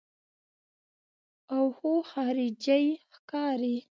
[1.55, 3.75] اوهو خارجۍ ښکاري.